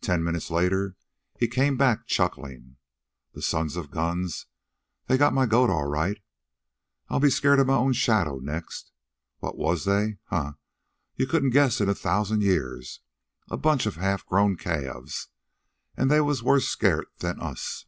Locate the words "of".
3.74-3.90, 7.58-7.66, 13.86-13.96